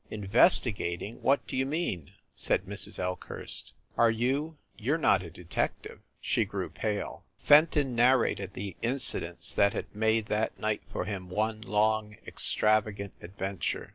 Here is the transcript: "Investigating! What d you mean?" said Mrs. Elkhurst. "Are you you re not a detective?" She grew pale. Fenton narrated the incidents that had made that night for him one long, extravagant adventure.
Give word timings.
"Investigating! 0.09 1.21
What 1.21 1.45
d 1.45 1.57
you 1.57 1.65
mean?" 1.67 2.13
said 2.35 2.65
Mrs. 2.65 2.97
Elkhurst. 2.97 3.73
"Are 3.95 4.09
you 4.09 4.57
you 4.75 4.93
re 4.95 4.99
not 4.99 5.21
a 5.21 5.29
detective?" 5.29 5.99
She 6.19 6.43
grew 6.43 6.71
pale. 6.71 7.23
Fenton 7.37 7.93
narrated 7.95 8.53
the 8.53 8.75
incidents 8.81 9.53
that 9.53 9.73
had 9.73 9.95
made 9.95 10.25
that 10.25 10.57
night 10.57 10.81
for 10.91 11.05
him 11.05 11.29
one 11.29 11.61
long, 11.61 12.17
extravagant 12.25 13.13
adventure. 13.21 13.89